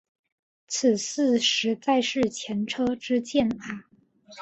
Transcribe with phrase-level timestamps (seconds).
[0.67, 3.85] 此事实在是前车可鉴啊。